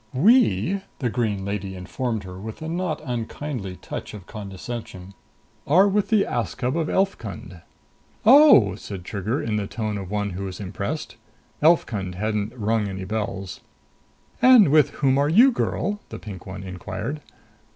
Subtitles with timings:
[0.15, 5.13] "We," the green lady informed her with a not unkindly touch of condescension,
[5.67, 7.61] "are with the Askab of Elfkund."
[8.25, 11.17] "Oh!" said Trigger in the tone of one who is impressed.
[11.61, 13.61] Elfkund hadn't rung any bells.
[14.41, 17.21] "And with whom are you, girl?" the pink one inquired.